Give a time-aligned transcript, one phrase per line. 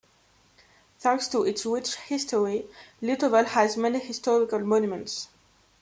[0.97, 2.65] Thanks to its rich history
[3.03, 5.27] Litovel has many historical monuments.